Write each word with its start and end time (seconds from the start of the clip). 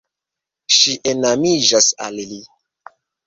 Ŝi 0.77 0.95
enamiĝas 1.11 1.91
al 2.09 2.17
li. 2.33 2.39